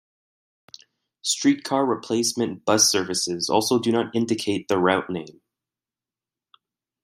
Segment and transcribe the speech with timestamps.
[1.21, 5.41] Streetcar-replacement bus services also do not indicate the route name.